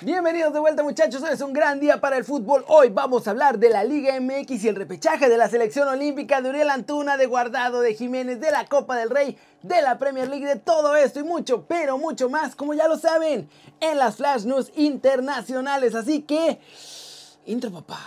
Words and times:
Bienvenidos 0.00 0.52
de 0.52 0.60
vuelta 0.60 0.84
muchachos, 0.84 1.20
hoy 1.24 1.30
es 1.32 1.40
un 1.40 1.52
gran 1.52 1.80
día 1.80 2.00
para 2.00 2.16
el 2.16 2.24
fútbol. 2.24 2.64
Hoy 2.68 2.88
vamos 2.88 3.26
a 3.26 3.30
hablar 3.30 3.58
de 3.58 3.68
la 3.68 3.82
Liga 3.82 4.14
MX 4.20 4.62
y 4.62 4.68
el 4.68 4.76
repechaje 4.76 5.28
de 5.28 5.36
la 5.36 5.48
selección 5.48 5.88
olímpica 5.88 6.40
de 6.40 6.50
Uriel 6.50 6.70
Antuna, 6.70 7.16
de 7.16 7.26
Guardado, 7.26 7.80
de 7.80 7.94
Jiménez, 7.94 8.38
de 8.38 8.52
la 8.52 8.64
Copa 8.66 8.96
del 8.96 9.10
Rey, 9.10 9.36
de 9.62 9.82
la 9.82 9.98
Premier 9.98 10.28
League, 10.28 10.46
de 10.46 10.54
todo 10.54 10.94
esto 10.94 11.18
y 11.18 11.24
mucho, 11.24 11.64
pero 11.66 11.98
mucho 11.98 12.30
más, 12.30 12.54
como 12.54 12.74
ya 12.74 12.86
lo 12.86 12.96
saben, 12.96 13.48
en 13.80 13.98
las 13.98 14.16
Flash 14.16 14.44
News 14.44 14.70
internacionales. 14.76 15.96
Así 15.96 16.22
que, 16.22 16.60
intro 17.46 17.72
papá. 17.72 17.98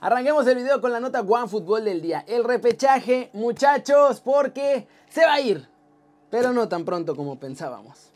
Arranquemos 0.00 0.46
el 0.46 0.54
video 0.54 0.80
con 0.80 0.92
la 0.92 1.00
nota 1.00 1.22
One 1.22 1.48
Fútbol 1.48 1.84
del 1.84 2.00
día. 2.00 2.24
El 2.28 2.44
repechaje, 2.44 3.30
muchachos, 3.32 4.20
porque 4.20 4.86
se 5.08 5.26
va 5.26 5.34
a 5.34 5.40
ir. 5.40 5.68
Pero 6.30 6.52
no 6.52 6.68
tan 6.68 6.84
pronto 6.84 7.16
como 7.16 7.40
pensábamos. 7.40 8.12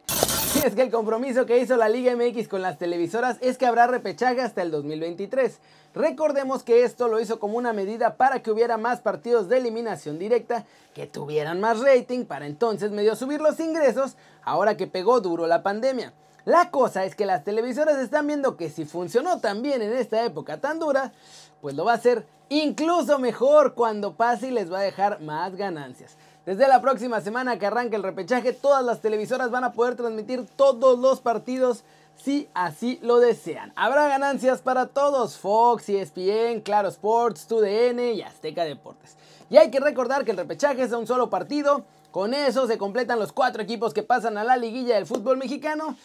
Y 0.54 0.58
es 0.66 0.76
que 0.76 0.82
el 0.82 0.92
compromiso 0.92 1.44
que 1.44 1.58
hizo 1.58 1.76
la 1.76 1.88
Liga 1.88 2.14
MX 2.14 2.46
con 2.46 2.62
las 2.62 2.78
televisoras 2.78 3.36
es 3.40 3.58
que 3.58 3.66
habrá 3.66 3.88
repechaje 3.88 4.40
hasta 4.42 4.62
el 4.62 4.70
2023. 4.70 5.58
Recordemos 5.92 6.62
que 6.62 6.84
esto 6.84 7.08
lo 7.08 7.18
hizo 7.18 7.40
como 7.40 7.58
una 7.58 7.72
medida 7.72 8.16
para 8.16 8.44
que 8.44 8.52
hubiera 8.52 8.76
más 8.76 9.00
partidos 9.00 9.48
de 9.48 9.58
eliminación 9.58 10.20
directa, 10.20 10.64
que 10.94 11.08
tuvieran 11.08 11.60
más 11.60 11.80
rating 11.80 12.26
para 12.26 12.46
entonces 12.46 12.92
medio 12.92 13.16
subir 13.16 13.40
los 13.40 13.58
ingresos, 13.58 14.16
ahora 14.44 14.76
que 14.76 14.86
pegó 14.86 15.20
duro 15.20 15.48
la 15.48 15.64
pandemia. 15.64 16.12
La 16.44 16.70
cosa 16.70 17.04
es 17.04 17.14
que 17.14 17.24
las 17.24 17.44
televisoras 17.44 17.98
están 17.98 18.26
viendo 18.26 18.56
que 18.56 18.68
si 18.68 18.84
funcionó 18.84 19.38
tan 19.38 19.62
bien 19.62 19.80
en 19.80 19.92
esta 19.92 20.24
época 20.24 20.60
tan 20.60 20.80
dura, 20.80 21.12
pues 21.60 21.76
lo 21.76 21.84
va 21.84 21.92
a 21.92 21.96
hacer 21.96 22.26
incluso 22.48 23.20
mejor 23.20 23.74
cuando 23.74 24.14
pase 24.14 24.48
y 24.48 24.50
les 24.50 24.72
va 24.72 24.80
a 24.80 24.82
dejar 24.82 25.20
más 25.20 25.54
ganancias. 25.54 26.16
Desde 26.44 26.66
la 26.66 26.80
próxima 26.80 27.20
semana 27.20 27.60
que 27.60 27.66
arranque 27.66 27.94
el 27.94 28.02
repechaje, 28.02 28.52
todas 28.52 28.84
las 28.84 29.00
televisoras 29.00 29.52
van 29.52 29.62
a 29.62 29.72
poder 29.72 29.94
transmitir 29.94 30.44
todos 30.56 30.98
los 30.98 31.20
partidos 31.20 31.84
si 32.16 32.48
así 32.54 32.98
lo 33.02 33.20
desean. 33.20 33.72
Habrá 33.76 34.08
ganancias 34.08 34.60
para 34.60 34.86
todos, 34.86 35.38
Fox, 35.38 35.88
ESPN, 35.88 36.60
Claro 36.62 36.88
Sports, 36.88 37.46
TUDN 37.46 38.00
y 38.14 38.22
Azteca 38.22 38.64
Deportes. 38.64 39.16
Y 39.48 39.58
hay 39.58 39.70
que 39.70 39.78
recordar 39.78 40.24
que 40.24 40.32
el 40.32 40.36
repechaje 40.36 40.82
es 40.82 40.90
un 40.90 41.06
solo 41.06 41.30
partido, 41.30 41.84
con 42.10 42.34
eso 42.34 42.66
se 42.66 42.78
completan 42.78 43.20
los 43.20 43.32
cuatro 43.32 43.62
equipos 43.62 43.94
que 43.94 44.02
pasan 44.02 44.36
a 44.36 44.44
la 44.44 44.56
liguilla 44.56 44.96
del 44.96 45.06
fútbol 45.06 45.36
mexicano. 45.36 45.96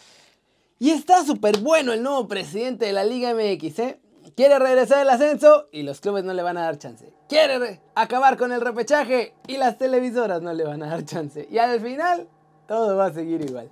Y 0.80 0.92
está 0.92 1.26
súper 1.26 1.60
bueno 1.60 1.92
el 1.92 2.04
nuevo 2.04 2.28
presidente 2.28 2.86
de 2.86 2.94
la 2.94 3.04
Liga 3.04 3.34
MX, 3.34 3.80
¿eh? 3.80 4.00
Quiere 4.36 4.60
regresar 4.60 5.02
el 5.02 5.10
ascenso 5.10 5.68
y 5.72 5.82
los 5.82 6.00
clubes 6.02 6.24
no 6.24 6.34
le 6.34 6.44
van 6.44 6.58
a 6.58 6.62
dar 6.62 6.78
chance. 6.78 7.12
Quiere 7.28 7.82
acabar 7.96 8.38
con 8.38 8.52
el 8.52 8.62
repechaje 8.62 9.34
y 9.48 9.58
las 9.58 9.80
televisoras 9.80 10.44
no 10.44 10.54
le 10.54 10.64
van 10.64 10.84
a 10.84 10.90
dar 10.90 11.04
chance. 11.04 11.48
Y 11.50 11.58
al 11.58 11.82
final, 11.82 12.28
todo 12.68 12.96
va 12.96 13.08
a 13.08 13.14
seguir 13.14 13.42
igual. 13.42 13.72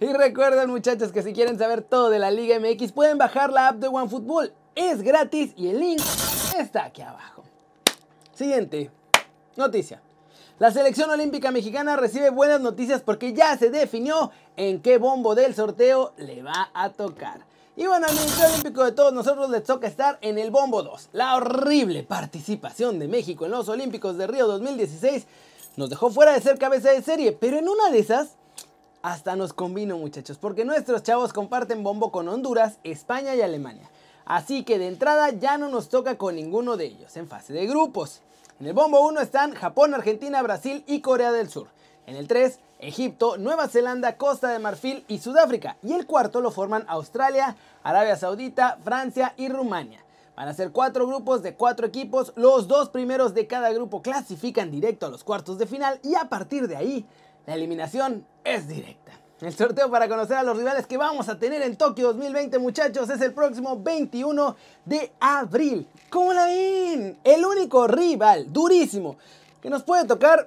Y 0.00 0.06
recuerden 0.06 0.70
muchachos 0.70 1.12
que 1.12 1.22
si 1.22 1.34
quieren 1.34 1.58
saber 1.58 1.82
todo 1.82 2.08
de 2.08 2.18
la 2.18 2.30
Liga 2.30 2.58
MX 2.58 2.92
pueden 2.92 3.18
bajar 3.18 3.52
la 3.52 3.68
app 3.68 3.76
de 3.76 3.88
OneFootball. 3.88 4.54
Es 4.74 5.02
gratis 5.02 5.52
y 5.56 5.68
el 5.68 5.80
link 5.80 6.00
está 6.58 6.86
aquí 6.86 7.02
abajo. 7.02 7.44
Siguiente 8.32 8.90
noticia. 9.56 10.00
La 10.60 10.70
selección 10.70 11.08
olímpica 11.08 11.50
mexicana 11.50 11.96
recibe 11.96 12.28
buenas 12.28 12.60
noticias 12.60 13.00
porque 13.00 13.32
ya 13.32 13.56
se 13.56 13.70
definió 13.70 14.30
en 14.58 14.82
qué 14.82 14.98
bombo 14.98 15.34
del 15.34 15.54
sorteo 15.54 16.12
le 16.18 16.42
va 16.42 16.70
a 16.74 16.90
tocar. 16.90 17.46
Y 17.78 17.86
bueno, 17.86 18.06
al 18.06 18.14
Ministerio 18.14 18.50
Olímpico 18.50 18.84
de 18.84 18.92
todos 18.92 19.10
nosotros 19.14 19.48
les 19.48 19.64
toca 19.64 19.86
estar 19.86 20.18
en 20.20 20.36
el 20.36 20.50
bombo 20.50 20.82
2. 20.82 21.08
La 21.14 21.36
horrible 21.36 22.02
participación 22.02 22.98
de 22.98 23.08
México 23.08 23.46
en 23.46 23.52
los 23.52 23.70
Olímpicos 23.70 24.18
de 24.18 24.26
Río 24.26 24.46
2016 24.48 25.26
nos 25.76 25.88
dejó 25.88 26.10
fuera 26.10 26.34
de 26.34 26.42
ser 26.42 26.58
cabeza 26.58 26.90
de 26.90 27.00
serie, 27.00 27.32
pero 27.32 27.56
en 27.56 27.66
una 27.66 27.88
de 27.90 28.00
esas 28.00 28.36
hasta 29.00 29.36
nos 29.36 29.54
convino 29.54 29.96
muchachos, 29.96 30.36
porque 30.36 30.66
nuestros 30.66 31.02
chavos 31.02 31.32
comparten 31.32 31.82
bombo 31.82 32.12
con 32.12 32.28
Honduras, 32.28 32.76
España 32.84 33.34
y 33.34 33.40
Alemania. 33.40 33.88
Así 34.26 34.62
que 34.64 34.78
de 34.78 34.88
entrada 34.88 35.30
ya 35.30 35.56
no 35.56 35.70
nos 35.70 35.88
toca 35.88 36.18
con 36.18 36.36
ninguno 36.36 36.76
de 36.76 36.84
ellos 36.84 37.16
en 37.16 37.28
fase 37.28 37.54
de 37.54 37.66
grupos. 37.66 38.20
En 38.60 38.66
el 38.66 38.74
bombo 38.74 39.00
1 39.08 39.22
están 39.22 39.54
Japón, 39.54 39.94
Argentina, 39.94 40.42
Brasil 40.42 40.84
y 40.86 41.00
Corea 41.00 41.32
del 41.32 41.48
Sur. 41.48 41.68
En 42.06 42.14
el 42.14 42.28
3, 42.28 42.58
Egipto, 42.80 43.38
Nueva 43.38 43.68
Zelanda, 43.68 44.18
Costa 44.18 44.48
de 44.48 44.58
Marfil 44.58 45.02
y 45.08 45.16
Sudáfrica. 45.16 45.78
Y 45.82 45.94
el 45.94 46.04
cuarto 46.04 46.42
lo 46.42 46.50
forman 46.50 46.84
Australia, 46.86 47.56
Arabia 47.82 48.16
Saudita, 48.16 48.78
Francia 48.84 49.32
y 49.38 49.48
Rumania. 49.48 50.04
Van 50.36 50.46
a 50.46 50.52
ser 50.52 50.72
cuatro 50.72 51.06
grupos 51.06 51.42
de 51.42 51.54
cuatro 51.54 51.86
equipos. 51.86 52.34
Los 52.36 52.68
dos 52.68 52.90
primeros 52.90 53.32
de 53.32 53.46
cada 53.46 53.72
grupo 53.72 54.02
clasifican 54.02 54.70
directo 54.70 55.06
a 55.06 55.10
los 55.10 55.24
cuartos 55.24 55.56
de 55.56 55.66
final 55.66 55.98
y 56.02 56.14
a 56.16 56.28
partir 56.28 56.68
de 56.68 56.76
ahí 56.76 57.06
la 57.46 57.54
eliminación 57.54 58.26
es 58.44 58.68
directa. 58.68 59.19
El 59.40 59.56
sorteo 59.56 59.90
para 59.90 60.06
conocer 60.06 60.36
a 60.36 60.42
los 60.42 60.54
rivales 60.54 60.86
que 60.86 60.98
vamos 60.98 61.30
a 61.30 61.38
tener 61.38 61.62
en 61.62 61.74
Tokio 61.76 62.08
2020, 62.08 62.58
muchachos, 62.58 63.08
es 63.08 63.22
el 63.22 63.32
próximo 63.32 63.80
21 63.80 64.54
de 64.84 65.12
abril. 65.18 65.88
¿Cómo 66.10 66.34
la 66.34 66.44
ven? 66.44 67.18
El 67.24 67.46
único 67.46 67.86
rival 67.86 68.52
durísimo 68.52 69.16
que 69.62 69.70
nos 69.70 69.82
puede 69.82 70.04
tocar 70.04 70.46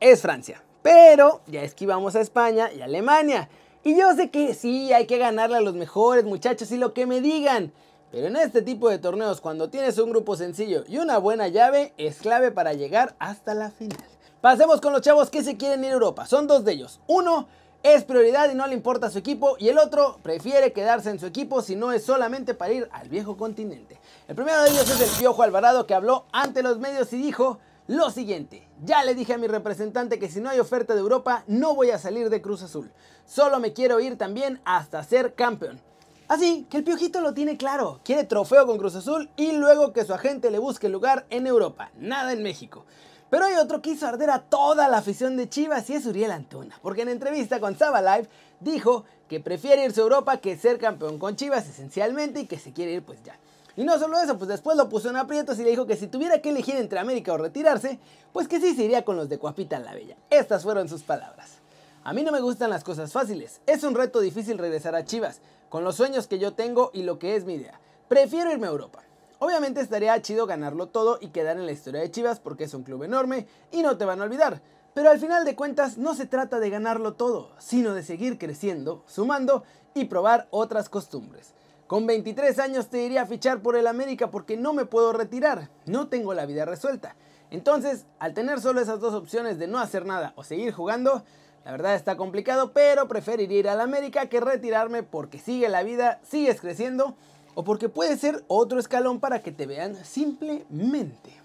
es 0.00 0.20
Francia. 0.20 0.62
Pero 0.82 1.40
ya 1.46 1.62
esquivamos 1.62 2.14
a 2.14 2.20
España 2.20 2.70
y 2.70 2.82
Alemania. 2.82 3.48
Y 3.84 3.96
yo 3.96 4.14
sé 4.14 4.28
que 4.28 4.52
sí, 4.52 4.92
hay 4.92 5.06
que 5.06 5.16
ganarle 5.16 5.56
a 5.56 5.62
los 5.62 5.74
mejores 5.74 6.26
muchachos 6.26 6.70
y 6.72 6.76
lo 6.76 6.92
que 6.92 7.06
me 7.06 7.22
digan. 7.22 7.72
Pero 8.12 8.26
en 8.26 8.36
este 8.36 8.60
tipo 8.60 8.90
de 8.90 8.98
torneos, 8.98 9.40
cuando 9.40 9.70
tienes 9.70 9.96
un 9.96 10.10
grupo 10.10 10.36
sencillo 10.36 10.84
y 10.86 10.98
una 10.98 11.16
buena 11.16 11.48
llave, 11.48 11.94
es 11.96 12.18
clave 12.18 12.50
para 12.50 12.74
llegar 12.74 13.14
hasta 13.18 13.54
la 13.54 13.70
final. 13.70 14.04
Pasemos 14.42 14.82
con 14.82 14.92
los 14.92 15.00
chavos 15.00 15.30
que 15.30 15.42
se 15.42 15.56
quieren 15.56 15.84
ir 15.84 15.90
a 15.90 15.94
Europa. 15.94 16.26
Son 16.26 16.46
dos 16.46 16.66
de 16.66 16.72
ellos. 16.72 17.00
Uno 17.06 17.46
es 17.82 18.04
prioridad 18.04 18.50
y 18.50 18.54
no 18.54 18.66
le 18.66 18.74
importa 18.74 19.10
su 19.10 19.18
equipo 19.18 19.56
y 19.58 19.68
el 19.68 19.78
otro 19.78 20.18
prefiere 20.22 20.72
quedarse 20.72 21.10
en 21.10 21.18
su 21.18 21.26
equipo 21.26 21.62
si 21.62 21.76
no 21.76 21.92
es 21.92 22.04
solamente 22.04 22.54
para 22.54 22.72
ir 22.72 22.88
al 22.92 23.08
viejo 23.08 23.36
continente. 23.36 23.98
El 24.28 24.34
primero 24.34 24.62
de 24.62 24.70
ellos 24.70 24.88
es 24.90 25.00
el 25.00 25.18
Piojo 25.18 25.42
Alvarado 25.42 25.86
que 25.86 25.94
habló 25.94 26.26
ante 26.32 26.62
los 26.62 26.78
medios 26.78 27.12
y 27.12 27.18
dijo 27.18 27.58
lo 27.86 28.10
siguiente, 28.10 28.68
ya 28.84 29.02
le 29.02 29.14
dije 29.14 29.34
a 29.34 29.38
mi 29.38 29.48
representante 29.48 30.18
que 30.18 30.28
si 30.28 30.40
no 30.40 30.50
hay 30.50 30.60
oferta 30.60 30.94
de 30.94 31.00
Europa 31.00 31.42
no 31.46 31.74
voy 31.74 31.90
a 31.90 31.98
salir 31.98 32.30
de 32.30 32.42
Cruz 32.42 32.62
Azul. 32.62 32.92
Solo 33.26 33.58
me 33.58 33.72
quiero 33.72 33.98
ir 33.98 34.16
también 34.16 34.60
hasta 34.64 35.02
ser 35.02 35.34
campeón. 35.34 35.80
Así 36.28 36.66
que 36.70 36.76
el 36.76 36.84
Piojito 36.84 37.20
lo 37.20 37.34
tiene 37.34 37.56
claro, 37.56 38.00
quiere 38.04 38.22
trofeo 38.22 38.64
con 38.64 38.78
Cruz 38.78 38.94
Azul 38.94 39.30
y 39.36 39.52
luego 39.52 39.92
que 39.92 40.04
su 40.04 40.14
agente 40.14 40.52
le 40.52 40.60
busque 40.60 40.88
lugar 40.88 41.26
en 41.30 41.48
Europa, 41.48 41.90
nada 41.96 42.32
en 42.32 42.44
México. 42.44 42.84
Pero 43.30 43.44
hay 43.44 43.54
otro 43.54 43.80
que 43.80 43.90
hizo 43.90 44.06
arder 44.06 44.30
a 44.30 44.40
toda 44.40 44.88
la 44.88 44.98
afición 44.98 45.36
de 45.36 45.48
Chivas 45.48 45.88
y 45.88 45.94
es 45.94 46.04
Uriel 46.04 46.32
Antuna, 46.32 46.78
porque 46.82 47.02
en 47.02 47.08
entrevista 47.08 47.60
con 47.60 47.78
Saba 47.78 48.02
Live 48.02 48.28
dijo 48.58 49.04
que 49.28 49.38
prefiere 49.38 49.84
irse 49.84 50.00
a 50.00 50.02
Europa 50.02 50.38
que 50.38 50.58
ser 50.58 50.78
campeón 50.78 51.18
con 51.18 51.36
Chivas 51.36 51.68
esencialmente 51.68 52.40
y 52.40 52.46
que 52.46 52.58
se 52.58 52.72
quiere 52.72 52.92
ir 52.92 53.04
pues 53.04 53.22
ya. 53.22 53.38
Y 53.76 53.84
no 53.84 53.98
solo 54.00 54.20
eso, 54.20 54.36
pues 54.36 54.48
después 54.48 54.76
lo 54.76 54.88
puso 54.88 55.10
en 55.10 55.16
aprietos 55.16 55.60
y 55.60 55.62
le 55.62 55.70
dijo 55.70 55.86
que 55.86 55.96
si 55.96 56.08
tuviera 56.08 56.42
que 56.42 56.50
elegir 56.50 56.74
entre 56.74 56.98
América 56.98 57.32
o 57.32 57.38
retirarse, 57.38 58.00
pues 58.32 58.48
que 58.48 58.60
sí 58.60 58.74
se 58.74 58.82
iría 58.82 59.04
con 59.04 59.16
los 59.16 59.28
de 59.28 59.38
Cuapita 59.38 59.78
la 59.78 59.94
Bella. 59.94 60.16
Estas 60.28 60.64
fueron 60.64 60.88
sus 60.88 61.04
palabras. 61.04 61.58
A 62.02 62.12
mí 62.12 62.24
no 62.24 62.32
me 62.32 62.40
gustan 62.40 62.70
las 62.70 62.82
cosas 62.82 63.12
fáciles. 63.12 63.60
Es 63.66 63.84
un 63.84 63.94
reto 63.94 64.20
difícil 64.20 64.58
regresar 64.58 64.96
a 64.96 65.04
Chivas, 65.04 65.40
con 65.68 65.84
los 65.84 65.94
sueños 65.94 66.26
que 66.26 66.40
yo 66.40 66.54
tengo 66.54 66.90
y 66.92 67.04
lo 67.04 67.20
que 67.20 67.36
es 67.36 67.44
mi 67.44 67.54
idea. 67.54 67.78
Prefiero 68.08 68.50
irme 68.50 68.66
a 68.66 68.70
Europa. 68.70 69.02
Obviamente 69.42 69.80
estaría 69.80 70.20
chido 70.20 70.44
ganarlo 70.46 70.88
todo 70.88 71.16
y 71.18 71.28
quedar 71.28 71.56
en 71.56 71.64
la 71.64 71.72
historia 71.72 72.02
de 72.02 72.10
Chivas 72.10 72.38
porque 72.38 72.64
es 72.64 72.74
un 72.74 72.82
club 72.82 73.04
enorme 73.04 73.46
y 73.72 73.80
no 73.80 73.96
te 73.96 74.04
van 74.04 74.20
a 74.20 74.24
olvidar. 74.24 74.60
Pero 74.92 75.08
al 75.08 75.18
final 75.18 75.46
de 75.46 75.56
cuentas 75.56 75.96
no 75.96 76.14
se 76.14 76.26
trata 76.26 76.60
de 76.60 76.68
ganarlo 76.68 77.14
todo, 77.14 77.52
sino 77.58 77.94
de 77.94 78.02
seguir 78.02 78.36
creciendo, 78.36 79.02
sumando 79.06 79.64
y 79.94 80.04
probar 80.04 80.46
otras 80.50 80.90
costumbres. 80.90 81.54
Con 81.86 82.06
23 82.06 82.58
años 82.58 82.90
te 82.90 83.02
iría 83.02 83.22
a 83.22 83.26
fichar 83.26 83.62
por 83.62 83.76
el 83.76 83.86
América 83.86 84.30
porque 84.30 84.58
no 84.58 84.74
me 84.74 84.84
puedo 84.84 85.14
retirar, 85.14 85.70
no 85.86 86.08
tengo 86.08 86.34
la 86.34 86.44
vida 86.44 86.66
resuelta. 86.66 87.16
Entonces, 87.50 88.04
al 88.18 88.34
tener 88.34 88.60
solo 88.60 88.82
esas 88.82 89.00
dos 89.00 89.14
opciones 89.14 89.58
de 89.58 89.68
no 89.68 89.78
hacer 89.78 90.04
nada 90.04 90.34
o 90.36 90.44
seguir 90.44 90.74
jugando, 90.74 91.24
la 91.64 91.72
verdad 91.72 91.94
está 91.94 92.18
complicado, 92.18 92.72
pero 92.74 93.08
preferiría 93.08 93.58
ir 93.58 93.68
al 93.70 93.80
América 93.80 94.26
que 94.26 94.40
retirarme 94.40 95.02
porque 95.02 95.38
sigue 95.38 95.70
la 95.70 95.82
vida, 95.82 96.20
sigues 96.24 96.60
creciendo 96.60 97.16
o 97.54 97.64
porque 97.64 97.88
puede 97.88 98.16
ser 98.16 98.44
otro 98.48 98.78
escalón 98.78 99.20
para 99.20 99.40
que 99.40 99.52
te 99.52 99.66
vean 99.66 99.96
simplemente. 100.04 101.40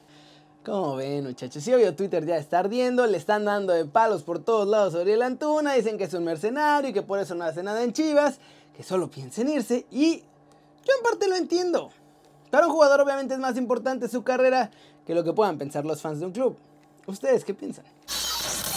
Como 0.65 0.95
ven 0.95 1.25
muchachos, 1.25 1.63
si 1.63 1.73
hoy 1.73 1.91
Twitter 1.93 2.25
ya 2.25 2.37
está 2.37 2.59
ardiendo, 2.59 3.05
le 3.05 3.17
están 3.17 3.45
dando 3.45 3.73
de 3.73 3.85
palos 3.85 4.23
por 4.23 4.39
todos 4.39 4.67
lados 4.67 4.93
sobre 4.93 5.13
el 5.13 5.21
Antuna, 5.21 5.73
dicen 5.73 5.97
que 5.97 6.05
es 6.05 6.13
un 6.13 6.23
mercenario 6.23 6.89
y 6.89 6.93
que 6.93 7.03
por 7.03 7.19
eso 7.19 7.35
no 7.35 7.43
hace 7.43 7.61
nada 7.61 7.83
en 7.83 7.93
Chivas, 7.93 8.39
que 8.75 8.81
solo 8.81 9.09
piensa 9.09 9.41
en 9.41 9.49
irse 9.49 9.85
y 9.91 10.19
yo 10.19 10.93
en 10.97 11.03
parte 11.03 11.27
lo 11.27 11.35
entiendo. 11.35 11.91
Para 12.49 12.67
un 12.67 12.73
jugador 12.73 13.01
obviamente 13.01 13.33
es 13.33 13.39
más 13.39 13.57
importante 13.57 14.07
su 14.07 14.23
carrera 14.23 14.71
que 15.05 15.13
lo 15.13 15.23
que 15.23 15.33
puedan 15.33 15.57
pensar 15.57 15.85
los 15.85 16.01
fans 16.01 16.19
de 16.19 16.25
un 16.25 16.31
club. 16.31 16.57
¿Ustedes 17.05 17.45
qué 17.45 17.53
piensan? 17.53 17.85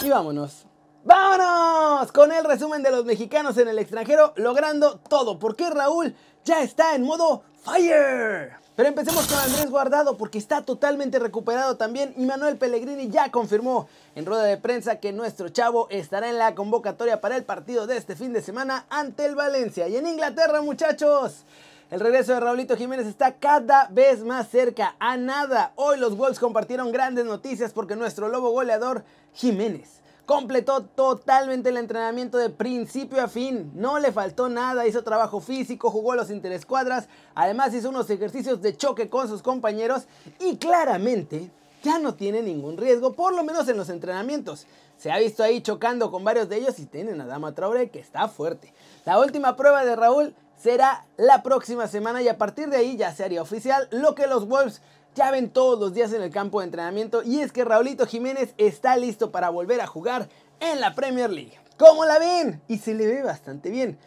Y 0.05 0.11
vámonos. 0.11 0.67
¡Vámonos! 1.05 2.13
Con 2.13 2.33
el 2.33 2.45
resumen 2.45 2.83
de 2.83 2.91
los 2.91 3.05
mexicanos 3.05 3.57
en 3.57 3.69
el 3.69 3.79
extranjero 3.79 4.35
logrando 4.37 4.99
todo. 5.09 5.39
Porque 5.39 5.71
Raúl 5.71 6.15
ya 6.45 6.63
está 6.63 6.95
en 6.95 7.03
modo 7.03 7.43
Fire. 7.63 8.53
Pero 8.77 8.91
empecemos 8.91 9.27
con 9.27 9.39
Andrés 9.39 9.71
Guardado 9.71 10.17
porque 10.17 10.39
está 10.39 10.63
totalmente 10.63 11.19
recuperado 11.19 11.77
también 11.77 12.15
y 12.17 12.25
Manuel 12.27 12.57
Pellegrini 12.57 13.09
ya 13.09 13.31
confirmó 13.33 13.89
en 14.15 14.25
rueda 14.25 14.45
de 14.45 14.57
prensa 14.57 15.01
que 15.01 15.13
nuestro 15.13 15.49
chavo 15.49 15.89
estará 15.91 16.29
en 16.29 16.39
la 16.39 16.55
convocatoria 16.55 17.21
para 17.21 17.37
el 17.37 17.43
partido 17.43 17.89
de 17.89 17.97
este 17.97 18.15
fin 18.15 18.33
de 18.33 18.41
semana 18.41 18.87
ante 18.89 19.27
el 19.27 19.35
Valencia. 19.35 19.89
Y 19.89 19.97
en 19.97 20.07
Inglaterra 20.07 20.63
muchachos, 20.63 21.45
el 21.91 21.99
regreso 21.99 22.35
de 22.35 22.41
Raulito 22.41 22.77
Jiménez 22.77 23.09
está 23.09 23.33
cada 23.33 23.89
vez 23.91 24.23
más 24.23 24.49
cerca 24.49 24.95
a 25.01 25.17
nada. 25.17 25.73
Hoy 25.75 25.99
los 25.99 26.17
Wolves 26.17 26.39
compartieron 26.39 26.93
grandes 26.93 27.25
noticias 27.25 27.73
porque 27.73 27.97
nuestro 27.97 28.29
lobo 28.29 28.51
goleador 28.51 29.03
Jiménez 29.35 29.99
completó 30.29 30.83
totalmente 30.83 31.71
el 31.71 31.79
entrenamiento 31.79 32.37
de 32.37 32.51
principio 32.51 33.25
a 33.25 33.29
fin. 33.29 33.73
No 33.75 33.99
le 33.99 34.13
faltó 34.13 34.51
nada, 34.51 34.87
hizo 34.87 35.03
trabajo 35.03 35.41
físico, 35.41 35.91
jugó 35.91 36.15
los 36.15 36.31
interescuadras, 36.31 37.09
además 37.35 37.73
hizo 37.73 37.89
unos 37.89 38.11
ejercicios 38.11 38.61
de 38.61 38.77
choque 38.77 39.09
con 39.09 39.27
sus 39.27 39.41
compañeros 39.41 40.07
y 40.39 40.59
claramente 40.59 41.51
ya 41.83 41.99
no 41.99 42.15
tiene 42.15 42.43
ningún 42.43 42.77
riesgo, 42.77 43.15
por 43.15 43.35
lo 43.35 43.43
menos 43.43 43.71
en 43.71 43.79
los 43.79 43.89
entrenamientos. 43.89 44.67
Se 44.99 45.11
ha 45.11 45.17
visto 45.17 45.43
ahí 45.43 45.63
chocando 45.63 46.11
con 46.11 46.25
varios 46.25 46.51
de 46.51 46.59
ellos 46.59 46.79
y 46.79 46.85
tienen 46.85 47.23
a 47.23 47.27
Dama 47.27 47.55
Traore 47.55 47.89
que 47.89 47.99
está 47.99 48.29
fuerte. 48.29 48.75
La 49.07 49.19
última 49.19 49.57
prueba 49.57 49.83
de 49.83 49.97
Raúl 49.97 50.35
será 50.59 51.07
la 51.17 51.43
próxima 51.43 51.87
semana 51.87 52.21
y 52.21 52.29
a 52.29 52.37
partir 52.37 52.69
de 52.69 52.77
ahí 52.77 52.99
ya 52.99 53.15
se 53.15 53.25
haría 53.25 53.41
oficial 53.41 53.89
lo 53.93 54.15
que 54.15 54.27
los 54.27 54.47
Wolves 54.47 54.83
ya 55.15 55.31
ven 55.31 55.51
todos 55.51 55.79
los 55.79 55.93
días 55.93 56.13
en 56.13 56.23
el 56.23 56.31
campo 56.31 56.61
de 56.61 56.67
entrenamiento 56.67 57.23
y 57.23 57.41
es 57.41 57.53
que 57.53 57.65
Raulito 57.65 58.07
Jiménez 58.07 58.55
está 58.57 58.97
listo 58.97 59.31
para 59.31 59.51
volver 59.51 59.81
a 59.81 59.87
jugar 59.87 60.29
en 60.61 60.81
la 60.81 60.95
Premier 60.95 61.31
League. 61.31 61.59
¿Cómo 61.77 62.05
la 62.05 62.19
ven? 62.19 62.61
Y 62.69 62.79
se 62.79 62.95
le 62.95 63.07
ve 63.07 63.23
bastante 63.23 63.71
bien. 63.71 63.99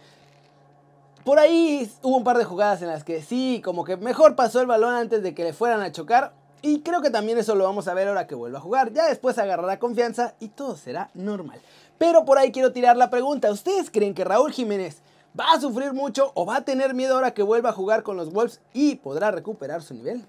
Por 1.24 1.39
ahí 1.39 1.92
hubo 2.01 2.18
un 2.18 2.24
par 2.24 2.38
de 2.38 2.45
jugadas 2.45 2.81
en 2.81 2.88
las 2.88 3.03
que 3.03 3.21
sí, 3.21 3.62
como 3.63 3.86
que 3.86 3.95
mejor 3.95 4.36
pasó 4.36 4.59
el 4.59 4.68
balón 4.68 4.95
antes 4.95 5.21
de 5.21 5.36
que 5.36 5.44
le 5.44 5.53
fueran 5.53 5.81
a 5.81 5.92
chocar. 5.92 6.33
Y 6.63 6.81
creo 6.81 7.01
que 7.01 7.09
también 7.09 7.38
eso 7.38 7.56
lo 7.56 7.63
vamos 7.63 7.88
a 7.88 7.94
ver 7.94 8.07
ahora 8.07 8.27
que 8.27 8.36
vuelva 8.36 8.59
a 8.59 8.62
jugar. 8.62 8.92
Ya 8.92 9.07
después 9.07 9.38
agarrará 9.38 9.80
confianza 9.80 10.36
y 10.39 10.50
todo 10.50 10.75
será 10.75 11.09
normal. 11.13 11.62
Pero 11.98 12.25
por 12.25 12.38
ahí 12.38 12.51
quiero 12.51 12.71
tirar 12.71 12.98
la 12.98 13.09
pregunta. 13.09 13.51
¿Ustedes 13.51 13.89
creen 13.92 14.13
que 14.13 14.24
Raúl 14.24 14.51
Jiménez 14.51 15.01
va 15.39 15.53
a 15.53 15.62
sufrir 15.62 15.94
mucho 15.94 16.31
o 16.33 16.45
va 16.45 16.57
a 16.57 16.65
tener 16.65 16.94
miedo 16.94 17.15
ahora 17.15 17.33
que 17.33 17.44
vuelva 17.44 17.69
a 17.69 17.74
jugar 17.74 18.03
con 18.03 18.18
los 18.18 18.31
Wolves 18.31 18.59
y 18.74 18.95
podrá 18.95 19.31
recuperar 19.31 19.81
su 19.81 19.94
nivel? 19.94 20.25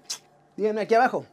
Díganme 0.55 0.81
aquí 0.81 0.95
abajo. 0.95 1.25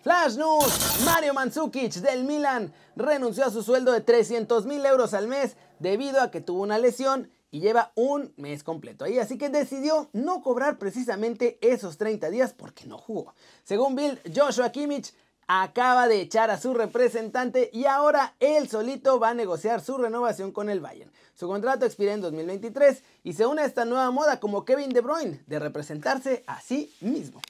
Flash 0.00 0.36
News, 0.36 1.04
Mario 1.04 1.34
Mandzukic 1.34 1.94
del 1.94 2.24
Milan 2.24 2.72
renunció 2.96 3.44
a 3.44 3.50
su 3.50 3.62
sueldo 3.62 3.92
de 3.92 4.00
300 4.00 4.64
mil 4.64 4.86
euros 4.86 5.12
al 5.12 5.26
mes 5.26 5.56
debido 5.80 6.20
a 6.20 6.30
que 6.30 6.40
tuvo 6.40 6.62
una 6.62 6.78
lesión 6.78 7.30
y 7.50 7.60
lleva 7.60 7.92
un 7.94 8.32
mes 8.36 8.62
completo 8.62 9.04
ahí, 9.04 9.18
así 9.18 9.38
que 9.38 9.48
decidió 9.48 10.08
no 10.12 10.42
cobrar 10.42 10.78
precisamente 10.78 11.58
esos 11.60 11.96
30 11.98 12.30
días 12.30 12.52
porque 12.52 12.86
no 12.86 12.96
jugó. 12.96 13.34
Según 13.64 13.96
Bill, 13.96 14.20
Joshua 14.34 14.70
Kimmich 14.70 15.14
acaba 15.48 16.06
de 16.08 16.20
echar 16.20 16.50
a 16.50 16.60
su 16.60 16.74
representante 16.74 17.70
y 17.72 17.86
ahora 17.86 18.34
él 18.38 18.68
solito 18.68 19.18
va 19.18 19.30
a 19.30 19.34
negociar 19.34 19.80
su 19.80 19.96
renovación 19.96 20.52
con 20.52 20.68
el 20.68 20.80
Bayern. 20.80 21.10
Su 21.34 21.48
contrato 21.48 21.86
expira 21.86 22.12
en 22.12 22.20
2023 22.20 23.02
y 23.24 23.32
se 23.32 23.46
une 23.46 23.62
a 23.62 23.64
esta 23.64 23.86
nueva 23.86 24.10
moda 24.10 24.38
como 24.40 24.64
Kevin 24.64 24.90
De 24.90 25.00
Bruyne 25.00 25.42
de 25.46 25.58
representarse 25.58 26.44
a 26.46 26.60
sí 26.60 26.94
mismo. 27.00 27.40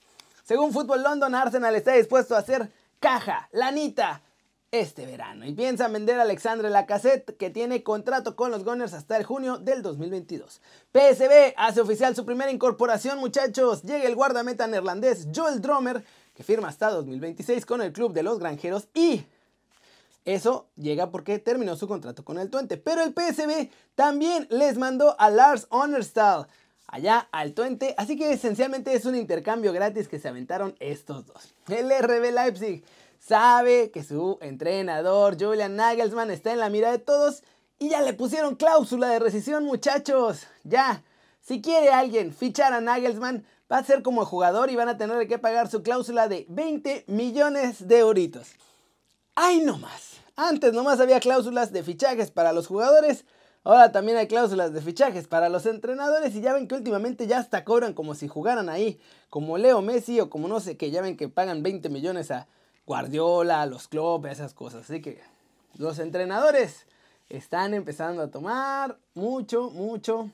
Según 0.45 0.73
Fútbol 0.73 1.03
London, 1.03 1.35
Arsenal 1.35 1.75
está 1.75 1.93
dispuesto 1.93 2.37
a 2.37 2.39
hacer 2.39 2.71
caja, 3.01 3.49
lanita, 3.53 4.23
este 4.71 5.07
verano 5.07 5.47
y 5.47 5.53
piensan 5.55 5.93
vender 5.95 6.19
a 6.19 6.23
Alexandre 6.23 6.69
Lacazette 6.69 7.37
que 7.39 7.49
tiene 7.49 7.83
contrato 7.83 8.37
con 8.37 8.51
los 8.51 8.65
Gunners 8.65 8.93
hasta 8.93 9.17
el 9.17 9.25
junio 9.25 9.57
del 9.57 9.83
2022. 9.83 10.61
PSB 10.93 11.55
hace 11.57 11.81
oficial 11.81 12.15
su 12.15 12.27
primera 12.27 12.51
incorporación 12.51 13.19
muchachos, 13.19 13.83
llega 13.83 14.07
el 14.07 14.15
guardameta 14.15 14.67
neerlandés 14.67 15.29
Joel 15.35 15.63
Dromer 15.63 16.05
que 16.39 16.45
firma 16.45 16.69
hasta 16.69 16.91
2026 16.91 17.67
con 17.67 17.83
el 17.83 17.93
club 17.93 18.13
de 18.13 18.23
los 18.23 18.39
granjeros 18.39 18.87
y 18.95 19.25
eso 20.25 20.69
llega 20.77 21.11
porque 21.11 21.41
terminó 21.41 21.75
su 21.75 21.89
contrato 21.89 22.25
con 22.25 22.39
el 22.39 22.49
Twente. 22.49 22.77
Pero 22.77 23.03
el 23.03 23.13
PSB 23.13 23.69
también 23.97 24.47
les 24.49 24.79
mandó 24.79 25.17
a 25.19 25.31
Lars 25.31 25.67
Onnerstal 25.71 26.47
allá 26.87 27.29
al 27.33 27.55
Twente. 27.55 27.93
Así 27.99 28.17
que 28.17 28.33
esencialmente 28.33 28.95
es 28.95 29.05
un 29.05 29.17
intercambio 29.17 29.73
gratis 29.73 30.07
que 30.07 30.21
se 30.21 30.29
aventaron 30.29 30.77
estos 30.79 31.27
dos. 31.27 31.57
El 31.69 31.91
RB 31.91 32.33
Leipzig 32.33 32.85
sabe 33.19 33.91
que 33.91 34.05
su 34.05 34.39
entrenador 34.41 35.37
Julian 35.43 35.75
Nagelsmann 35.75 36.31
está 36.31 36.53
en 36.53 36.61
la 36.61 36.71
mira 36.71 36.93
de 36.93 37.01
todos 37.01 37.43
y 37.81 37.89
ya 37.89 38.01
le 38.01 38.15
pusieron 38.15 38.55
cláusula 38.55 39.09
de 39.09 39.19
rescisión 39.19 39.65
muchachos. 39.65 40.47
Ya, 40.63 41.03
si 41.41 41.61
quiere 41.61 41.89
alguien 41.89 42.33
fichar 42.33 42.73
a 42.75 42.81
Nagelsmann, 42.81 43.45
va 43.71 43.79
a 43.79 43.85
ser 43.85 44.03
como 44.03 44.25
jugador 44.25 44.71
y 44.71 44.77
van 44.77 44.89
a 44.89 44.97
tener 44.97 45.29
que 45.29 45.39
pagar 45.39 45.69
su 45.69 45.83
cláusula 45.83 46.29
de 46.29 46.47
20 46.49 47.05
millones 47.07 47.87
de 47.87 47.99
euritos. 47.99 48.49
¡Ay, 49.35 49.61
no 49.61 49.79
más! 49.79 50.19
Antes 50.37 50.73
nomás 50.73 51.01
había 51.01 51.21
cláusulas 51.21 51.73
de 51.73 51.83
fichajes 51.83 52.31
para 52.31 52.53
los 52.53 52.67
jugadores, 52.67 53.25
ahora 53.65 53.91
también 53.91 54.17
hay 54.19 54.29
cláusulas 54.29 54.73
de 54.73 54.81
fichajes 54.81 55.27
para 55.27 55.49
los 55.49 55.67
entrenadores 55.67 56.35
y 56.35 56.41
ya 56.41 56.53
ven 56.53 56.69
que 56.69 56.77
últimamente 56.77 57.27
ya 57.27 57.39
hasta 57.39 57.65
cobran 57.65 57.93
como 57.93 58.15
si 58.15 58.29
jugaran 58.29 58.69
ahí, 58.69 59.01
como 59.31 59.59
Leo 59.59 59.83
Messi 59.83 60.21
o 60.21 60.31
como 60.31 60.47
no 60.47 60.61
sé 60.61 60.77
qué, 60.77 60.91
ya 60.91 61.03
ven 61.03 61.17
que 61.17 61.29
pagan 61.29 61.63
20 61.63 61.89
millones 61.89 62.31
a 62.31 62.47
Guardiola, 62.87 63.63
a 63.63 63.67
los 63.67 63.89
clubes, 63.89 64.33
esas 64.33 64.55
cosas. 64.55 64.85
Así 64.85 65.03
que 65.03 65.21
los 65.77 65.99
entrenadores 65.99 66.87
están 67.29 67.75
empezando 67.75 68.23
a 68.23 68.31
tomar 68.31 68.97
mucho, 69.15 69.71
mucho 69.71 70.31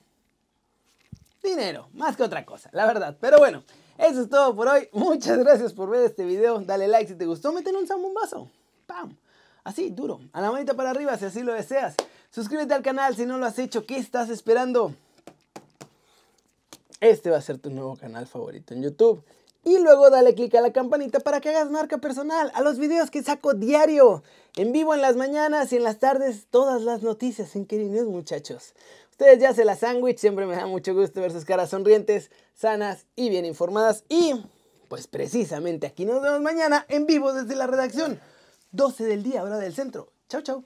dinero, 1.45 1.89
más 1.93 2.17
que 2.17 2.23
otra 2.23 2.45
cosa, 2.45 2.69
la 2.73 2.85
verdad. 2.85 3.17
Pero 3.19 3.37
bueno, 3.37 3.63
eso 3.97 4.21
es 4.21 4.29
todo 4.29 4.55
por 4.55 4.67
hoy. 4.67 4.89
Muchas 4.91 5.37
gracias 5.37 5.73
por 5.73 5.89
ver 5.89 6.03
este 6.03 6.25
video. 6.25 6.59
Dale 6.59 6.87
like 6.87 7.07
si 7.11 7.17
te 7.17 7.25
gustó, 7.25 7.53
meten 7.53 7.75
un 7.75 7.87
zambombazo. 7.87 8.49
¡Pam! 8.85 9.15
Así, 9.63 9.89
duro. 9.89 10.19
A 10.33 10.41
la 10.41 10.51
manita 10.51 10.73
para 10.73 10.91
arriba 10.91 11.17
si 11.17 11.25
así 11.25 11.41
lo 11.41 11.53
deseas. 11.53 11.95
Suscríbete 12.29 12.73
al 12.73 12.83
canal 12.83 13.15
si 13.15 13.25
no 13.25 13.37
lo 13.37 13.45
has 13.45 13.57
hecho. 13.57 13.85
¿Qué 13.85 13.97
estás 13.97 14.29
esperando? 14.29 14.93
Este 16.99 17.29
va 17.29 17.37
a 17.37 17.41
ser 17.41 17.57
tu 17.57 17.69
nuevo 17.69 17.95
canal 17.95 18.27
favorito 18.27 18.73
en 18.73 18.83
YouTube. 18.83 19.23
Y 19.65 19.79
luego 19.79 20.11
dale 20.11 20.35
click 20.35 20.53
a 20.53 20.61
la 20.61 20.71
campanita 20.71 21.19
para 21.19 21.41
que 21.41 21.49
hagas 21.49 21.71
marca 21.71 21.97
personal 21.97 22.51
a 22.53 22.61
los 22.61 22.77
videos 22.77 23.09
que 23.09 23.23
saco 23.23 23.55
diario. 23.55 24.21
En 24.55 24.71
vivo 24.71 24.93
en 24.93 25.01
las 25.01 25.15
mañanas 25.15 25.73
y 25.73 25.77
en 25.77 25.83
las 25.83 25.97
tardes 25.97 26.45
todas 26.51 26.83
las 26.83 27.01
noticias 27.01 27.55
en 27.55 27.65
News, 27.67 28.07
muchachos. 28.07 28.75
Ustedes 29.09 29.39
ya 29.39 29.55
se 29.55 29.65
la 29.65 29.75
sándwich, 29.75 30.19
siempre 30.19 30.45
me 30.45 30.55
da 30.55 30.67
mucho 30.67 30.93
gusto 30.93 31.19
ver 31.19 31.31
sus 31.31 31.45
caras 31.45 31.71
sonrientes, 31.71 32.29
sanas 32.53 33.07
y 33.15 33.29
bien 33.29 33.43
informadas. 33.43 34.03
Y 34.07 34.35
pues 34.87 35.07
precisamente 35.07 35.87
aquí 35.87 36.05
nos 36.05 36.21
vemos 36.21 36.41
mañana 36.41 36.85
en 36.87 37.07
vivo 37.07 37.33
desde 37.33 37.55
la 37.55 37.65
redacción. 37.65 38.19
12 38.71 39.03
del 39.05 39.23
día, 39.23 39.41
hora 39.41 39.57
del 39.57 39.73
centro. 39.73 40.11
Chau, 40.29 40.41
chau. 40.43 40.63